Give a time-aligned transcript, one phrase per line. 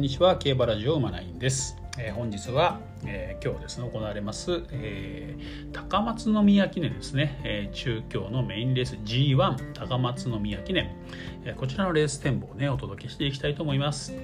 [0.00, 10.96] んにちは競馬ラジオ馬ナインです、えー、本日は、えー、今日ですね行われます、えー、高松宮記念ですね、え中京のメインレース G1 高松宮記念、
[11.44, 14.14] えこちらのレース展望をねお届けしていきたいと思います。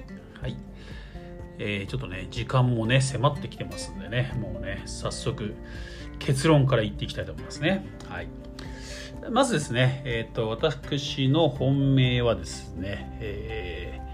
[0.41, 0.57] はい。
[1.59, 5.53] えー、ちょっとね時間もね迫ってきてますんでねもうね早速
[6.17, 7.85] 結論から言っていきたいと思いますね。
[8.09, 8.27] はい。
[9.29, 14.06] まずですね、えーと、私の本命はですね、えー、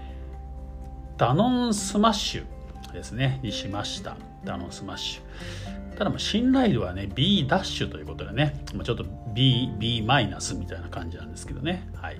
[1.16, 3.38] ダノンスマッシュですね。
[3.42, 4.16] にしました。
[4.44, 5.96] ダノンスマッシュ。
[5.96, 11.88] ただ信頼度はね B ダッシュということでねちょっと B, B マイナスみたいな感じなんですけどね。
[11.94, 12.16] はい。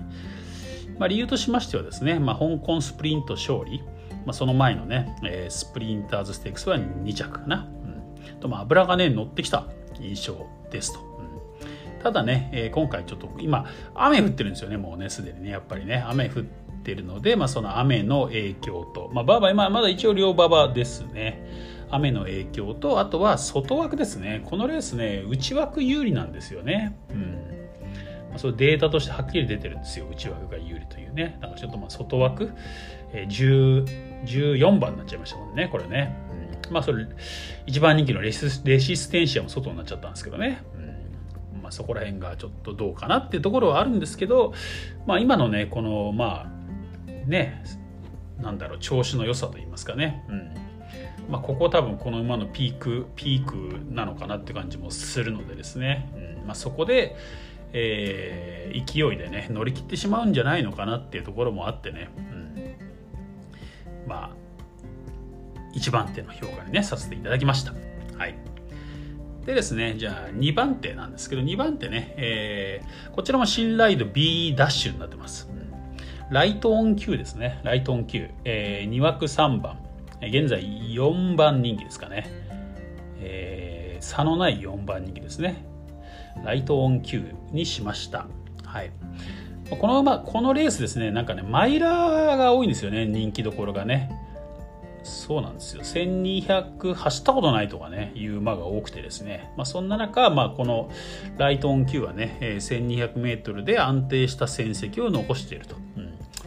[0.97, 3.83] まあ、理由としましてはですね、まあ、香港スプリント勝利、
[4.25, 7.67] まあ、その前のね、えー、スプリンターズステークスは2着かな、
[8.29, 9.67] うん、とまあ脂がね乗ってきた
[9.99, 11.03] 印象ですと。
[12.01, 13.65] ただね、えー、今回ちょっと今
[13.95, 16.03] 雨降ってるんですよねもうねすでにねやっぱりね。
[16.07, 21.75] 雨降っててるので、まあ、その雨の影響と、まあ、馬場今まだ一応良馬場ですね。
[21.91, 24.41] 雨の影響とあとは外枠ですね。
[24.45, 26.97] このレースね内枠有利なんですよね。
[27.09, 28.37] うん。
[28.37, 30.07] それデータとしてはっきり出てるんですよ。
[30.11, 31.37] 内枠が有利というね。
[31.41, 32.51] だからちょっとまあ外枠、
[33.15, 33.85] えー、
[34.25, 36.15] 14番になっちゃいましたもんねこれね、
[36.67, 37.07] うん、まあそれ
[37.65, 40.63] 一番人気のレシレシステンシアも外になっちゃったんですけどね、
[41.61, 44.53] まあ、そこら辺がちょっとどうかなっていうところはあるんですけど、
[45.07, 46.54] まあ、今のねこのまあ
[47.27, 47.63] ね
[48.39, 50.51] なんだろう調子の良さといいますかね、うん。
[51.29, 56.47] まあ、ここ多分この馬のピークピークなのかなって感じもするのでですね、うん。
[56.47, 57.15] まあ、そこで、
[57.73, 62.75] えー、勢いでね乗り切ってしまうんじゃないのかなっていうところもあってね、うん、
[64.07, 64.45] まあ
[65.75, 67.73] 1番手の評価にねさせていただきました。
[68.17, 68.35] はい。
[69.45, 75.54] でですね、じゃあ2番手なんですけど、2番手ね、えー、こちらも信頼度 B ダッシュになってます。
[76.31, 77.59] ライトオン Q ですね。
[77.63, 78.31] ライトオン Q。
[78.45, 79.77] えー、2枠3番。
[80.21, 82.27] 現在4番人気ですかね。
[83.19, 85.63] えー、差のない4番人気ですね。
[86.43, 88.25] ライトオン Q にしました。
[88.65, 88.91] はい。
[89.69, 94.09] この馬、このレースですね、なんかね、マイラーが多いんですよね、人気どころがね。
[95.03, 100.89] そうなんですよ1200走ったことないとかねいう馬が多くてですね、まあ、そんな中、まあ、この
[101.37, 105.75] ライトオン Q はね 1200m で安定した戦績を残していると、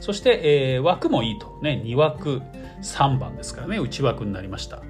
[0.00, 2.42] そして、えー、枠もいいと、ね、2枠
[2.82, 4.82] 3番ですからね内枠になりました。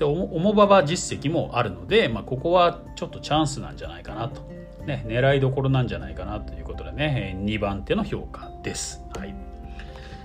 [0.00, 4.40] で重馬場実績もあるので、まあ、ここはちょっとチャンスなんじゃないかなと、
[4.86, 9.34] ね、狙いどころなんじゃないかなということでね2番手の評価です、はい、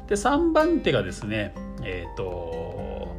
[0.07, 1.53] で3番手がですね
[1.83, 3.13] えっ、ー、と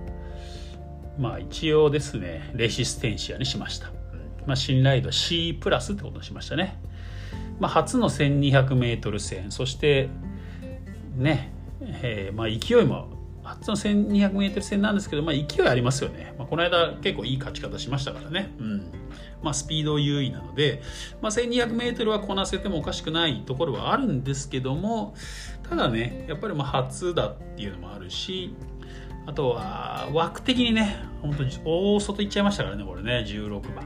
[1.19, 3.89] まあ一応ですねレシステンシアにしました、
[4.47, 6.79] まあ、信頼度 C プラスってことにしましたね、
[7.61, 10.09] まあ、初の 1200m 戦そして
[11.17, 13.17] ね、えー、まあ勢いも
[13.47, 18.91] 初の 1200m 戦なんですけど、まあ、勢いありますよね、まあ、この間結構いい勝ち方しましたからね、うん。
[19.43, 20.83] まあ、スピード優位なので、
[21.23, 25.15] まあ、1200m はこなせてもおかしくないところはあるんですけども
[25.69, 28.55] ただねやっぱりまあ初だっていうのもあるし
[29.27, 33.85] あとは枠的にね本当に大外いっちゃいましたからねこれね16番、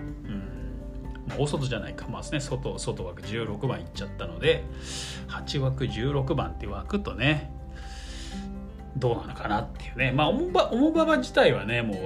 [1.38, 2.06] 大外じゃないか。
[2.08, 4.64] まあね外外枠16番いっちゃったので
[5.28, 7.50] 8枠16番って枠とね
[8.96, 10.12] どうなのかなっていうね。
[10.12, 10.48] まあ重
[10.90, 11.96] 馬場自体はねもう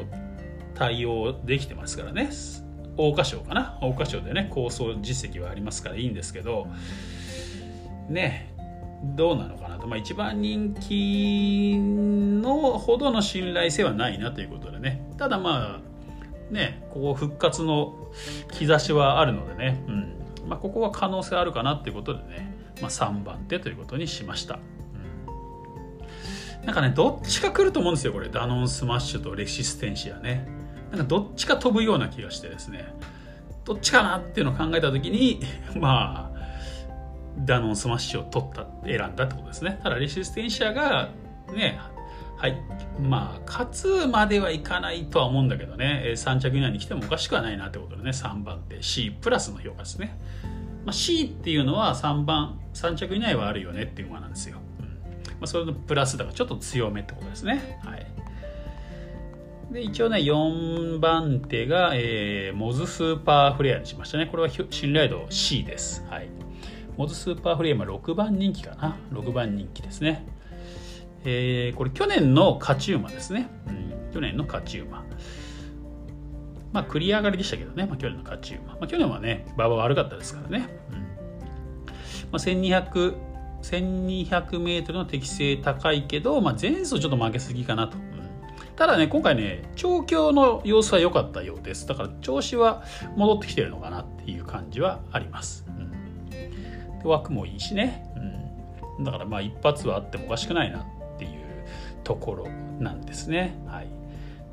[0.75, 2.31] 対応できてますからね。
[2.97, 3.79] 桜花賞かな。
[3.81, 6.69] 桜花賞でね構想実績はありますからいいんですけど
[8.09, 8.55] ね
[9.17, 15.05] どうなのかなと、まあ、一番人気のほどの信頼性はないなということでね。
[15.19, 15.94] ただまあ
[16.55, 17.95] ねここ復活の
[18.51, 24.59] 兆しはあるのでね、うんまあ、ここは可能性あるかなっていうことでね、まあ、3番手ということにしました。
[26.65, 28.29] なんかね、どっちか来ると思うんですよ、これ。
[28.31, 30.49] ダノンスマッシュとレシステンシアね。
[30.91, 32.87] なんかどっちか飛ぶような気がしてですね。
[33.65, 35.41] どっちかなっていうのを考えた時に、
[35.77, 36.39] まあ、
[37.39, 39.79] ダノンスマッシュを取った、選んだってことですね。
[39.83, 41.11] ただ、レシステンシアが、
[41.55, 41.79] ね、
[42.45, 42.61] はい。
[43.01, 50.19] まあ、勝つまではいかないとは思うんだけどね、3着以内に来てもおかしくはないなってことでね、3番手 C プラスの評価ですね。
[50.85, 54.59] まあ、C っていうのは3番、3着以内はあるよねっていう馬なんですよ。
[55.41, 57.81] まあ、それのプラスだからちょっと強めってことですね。
[57.83, 58.07] はい、
[59.73, 64.27] で一応ね4番手が、えー、モズスーパーフレアにしましたね。
[64.27, 66.05] これは信頼度 C です。
[66.11, 66.29] はい、
[66.99, 68.99] モズスーパーフレアは6番人気かな。
[69.15, 70.27] 6番人気ですね。
[71.25, 73.49] えー、これ去年の勝ち馬ですね。
[73.67, 75.05] うん、去年の勝ち馬。
[76.73, 78.75] まあ、繰り上がりでしたけどね、まあ、去年の勝ち馬。
[78.75, 80.69] まあ、去年はね、馬場悪かったですからね。
[80.91, 80.99] うん。
[80.99, 81.07] ま
[82.33, 83.15] あ、1200
[83.65, 88.05] 1200m の適性高いけど、まあ、前走ちょっと負けすぎかなと、うん、
[88.77, 91.87] ただね今回ね調教の様子は良かったようです。
[91.87, 92.85] だから調子は
[93.17, 98.05] 戻ってきてるのかなっていう感じはあります、うん、で枠もいいしね、
[98.99, 100.85] うん、だからまあ一発はあってもおかしくないな。
[102.05, 102.49] ところ
[102.79, 103.57] なんですね。
[103.67, 103.89] はい。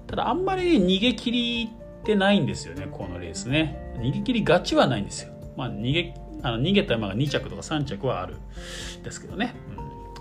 [0.08, 1.72] ただあんまり逃げ切り
[2.02, 3.94] ってないんですよねこのレースね。
[3.98, 5.34] 逃げ切りがちはないんですよ。
[5.56, 6.14] まあ逃げ
[6.44, 8.38] あの逃げた馬が2着とか3着はある
[9.00, 9.54] んですけどね、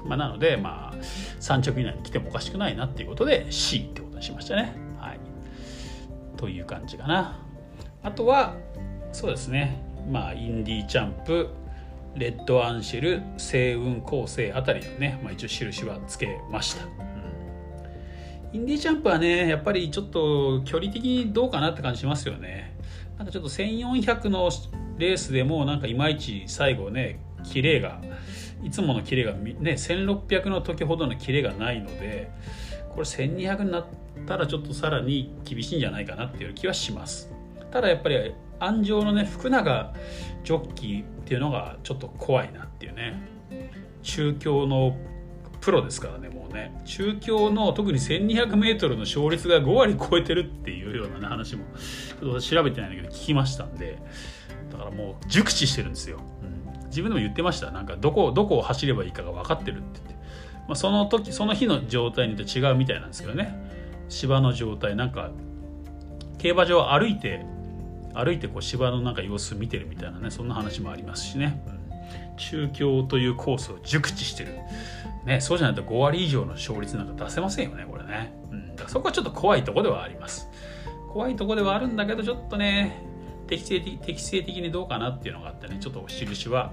[0.02, 0.08] うん。
[0.08, 0.96] まあ、なのでまあ
[1.40, 4.76] 3着以内に来てもおかしくないなっていうことで C ってことにしましたね。
[4.98, 5.20] はい。
[6.36, 7.40] という感じかな。
[8.02, 8.54] あとは
[9.12, 9.82] そうですね。
[10.10, 11.48] まあインディーチャンプ
[12.16, 16.84] レッドアンシェル星雲構成あたりのね、まあ、一応印はつけました、
[18.52, 22.76] インディージャンプはねやっぱりちょっと距離的にどうかなって感じしますよね。
[23.16, 24.50] なんかちょっと1400の
[24.98, 28.00] レースでもなんかいまいち最後ねキレが
[28.62, 32.30] いつものキレがね1600の時ほどのキレがないので
[32.94, 33.86] これ1200になっ
[34.26, 37.32] たらちょっとさらに厳しいんじゃないかなっていう気はします。
[37.70, 39.94] ただやっぱり安城のね福永
[40.42, 43.22] ジョッキーっていうのがちょっと怖いなっていうね。
[44.02, 44.96] 中京の
[45.60, 46.80] プロですからねもうね。
[46.84, 51.64] 中京の特に 1200m の勝率が5割超えてるっていうような、ね、話も
[52.20, 53.98] ちょっと調べてないんだけど聞きましたんで。
[54.70, 57.70] だからもう熟知してるんですよ、うん、自分でも言ってました。
[57.70, 60.14] なんかどこどこを走ればいいかが分かってるって言って、
[60.68, 63.68] まあ、その時その日の状態によって違うみたいなんですけどね。
[64.08, 65.30] 芝の状態なんか
[66.38, 67.44] 競馬場を歩いて
[68.14, 71.79] 歩いてこう芝のなんか様子見てるみたいなねそんな話もありますしね、うん、
[72.36, 74.58] 中京というコースを熟知してる、
[75.24, 80.48] ね、そうじゃないと5割以上の勝率なんか出せませんよねこれね、うん、だからそこはちょっと怖いとこではあります。
[81.12, 83.02] 怖いとこではあるんだけどちょっとね
[83.48, 86.72] 適正的適正的にどうかなっていうのがあってねちょっと印は、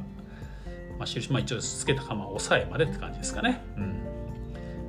[0.99, 3.61] まあ、印も一応つけた釜を抑えまでって感じですかね。
[3.77, 3.95] うん。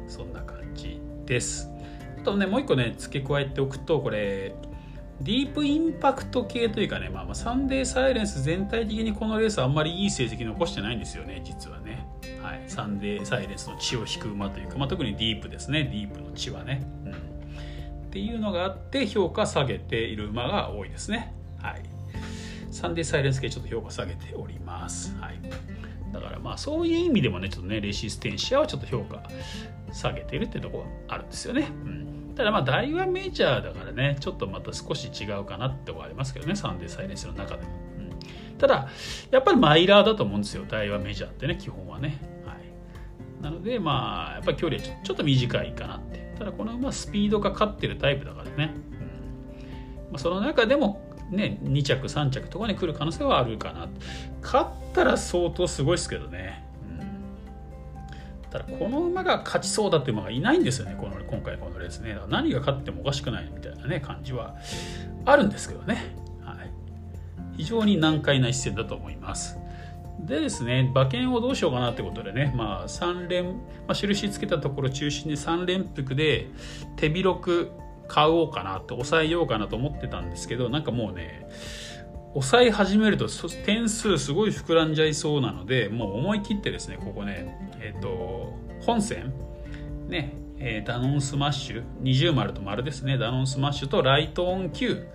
[0.06, 1.70] そんな感じです。
[2.20, 4.54] あとねもう一個ね付け加えておくとこれ
[5.20, 12.06] ディープインパクト系というかね、まあ、まあサンデーサイレンス全体的にこのレースあんまりいい成績残してないんですよね実はね、
[12.40, 15.84] はい、サンデーサイレンスの血を引く馬というか、まあ、特にディープですね。
[15.84, 17.16] ディープの血はね、うん、っ
[18.10, 21.34] ていうのがあって評価下げている馬が多いですね。
[21.60, 21.82] はい、
[22.70, 25.16] サンデーサイレンス系ちょっと評価下げております。
[25.20, 25.40] はい、
[26.12, 29.22] だからまあそういう意味でもねちょっとねレシステンシアはちょっと評価
[29.92, 31.68] 下げているっていうところはあるんですよね。
[31.84, 32.07] うん、
[32.38, 37.68] ただまあ大和メジャーだからねちょっとまた少し違うかなってところありますけどねサンデーサイレンスの中でも。
[37.98, 38.88] うん、ただ
[39.32, 42.16] やっぱりマイラーだと思うんですよ大和メジャーってね基本はね。
[42.46, 46.28] はい、なのでまあやっぱり距離はちょっと短いかなって。
[46.38, 48.72] ただこの馬スピードが勝ってるタイプだからね。
[48.92, 53.88] うんまあ、その中でもね、2着3着とかに来る可能性はあるかな
[54.40, 56.64] 勝ったら相当すごいですけどね、
[58.50, 60.96] ただこの馬が勝ちそうだっていう馬がいないんですよね。
[60.98, 62.16] この今回このレースね。
[62.28, 64.56] 何が勝ってもおかしくないみたいなね感じは
[65.24, 66.70] あるんですけどね、はい、
[67.58, 69.58] 非常に難解な一戦だと思います。
[70.20, 73.52] でですね馬券をどうしようかなってことでね、まあ、3連、ま
[73.88, 76.48] あ、印つけたところ中心に3連複で
[76.96, 77.70] 手広く
[78.08, 81.48] 買おうかなと抑えようかなと思ってたんですけどなんかもうね
[82.34, 83.28] 抑え始めると
[83.64, 89.32] 点数すごい膨らんじゃいそうなのでもう思い切ってですねここねえっ、ー、と本線
[90.08, 93.18] ね、えー、ダノンスマッシュ二重丸と丸ですね。
[93.18, 95.06] ダノンスマッシュとライトオン Q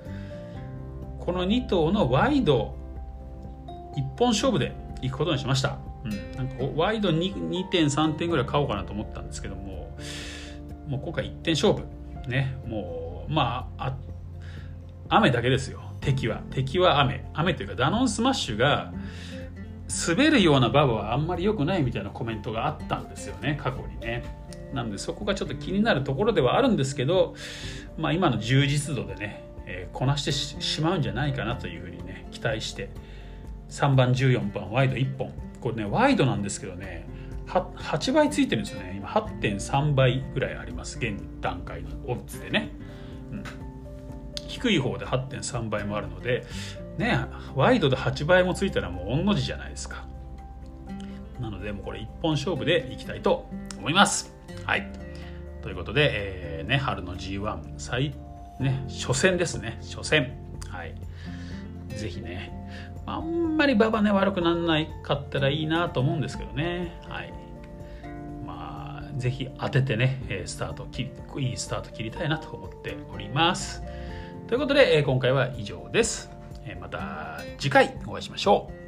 [1.20, 2.76] この2頭のワイド
[3.96, 9.98] 一本勝負でいくことにしました、うん、なんかワイド2点3点ぐらい買おうかなと思ったんですけども
[10.88, 11.84] もう今回1点勝負。
[12.28, 13.96] ねもうまあ
[15.10, 15.82] 雨だけですよ。
[16.04, 17.26] 敵は敵は雨。
[17.34, 18.94] 雨というかダノンスマッシュが
[20.08, 24.24] 滑るようなバブはあんまり良くないみたいなコメントがあったんですよね過去にね。
[24.74, 27.36] なのでそこがちょっと気になるところではあるんですけど、
[27.98, 32.90] まあ、今の充実度でね、えー、こなしてしまうんじゃないかなというふうにね期待して
[33.70, 35.32] 3番14番ワイド1本。
[35.62, 37.08] これねワイドなんですけどね
[37.48, 38.96] 8, 倍ついてるんですよね。
[38.98, 42.72] 今8.3倍ぐらいあります現段階のオッズでね、
[43.32, 43.44] うん、
[44.54, 46.46] 低い方で8.3倍もあるので
[46.98, 50.06] ねワイドで8倍もついたらもう御の字じゃないですか。
[51.40, 54.34] なのでもうこれ一本勝負でいきたいと思います。
[54.66, 54.88] はい。
[55.62, 58.14] ということで、えー、ね、春の G1 最、
[58.60, 59.80] ね、初戦ですね。
[59.82, 60.32] 初戦。
[60.70, 60.94] はい。
[61.90, 62.54] ぜひね
[63.06, 67.02] あんまり馬場ね悪くならないかったらいいなと思うんですけどね。
[67.10, 67.34] はい。
[69.18, 70.88] ぜひ当ててねスタート
[71.40, 73.84] いいスタート切りたいなと思っております。
[74.48, 76.30] ということで今回は以上です。
[76.80, 78.83] また次回お会いしましょう。